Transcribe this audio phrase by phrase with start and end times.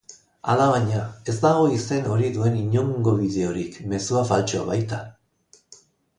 [0.51, 1.01] Alabaina,
[1.33, 5.03] ez dago izen hori duen inongo bideorik, mezua faltsua baita.